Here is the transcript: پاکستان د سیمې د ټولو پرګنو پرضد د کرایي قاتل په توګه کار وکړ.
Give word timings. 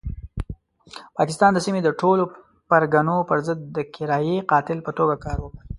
پاکستان 1.17 1.51
د 1.53 1.59
سیمې 1.65 1.81
د 1.83 1.89
ټولو 2.01 2.23
پرګنو 2.69 3.17
پرضد 3.29 3.59
د 3.75 3.77
کرایي 3.95 4.37
قاتل 4.51 4.77
په 4.83 4.91
توګه 4.99 5.15
کار 5.25 5.37
وکړ. 5.41 5.61